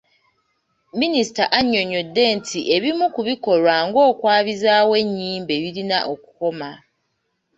Minisita 0.99 1.43
annyonnyodde 1.59 2.23
nti 2.37 2.59
ebimu 2.75 3.05
ku 3.15 3.21
bikolwa 3.29 3.73
ng’okwabizaawo 3.87 4.93
ennyimbe 5.01 5.55
birina 5.63 5.97
okukoma. 6.13 6.69